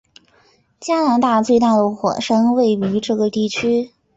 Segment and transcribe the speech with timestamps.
[0.79, 3.91] 加拿大最大的火山位于这个地区。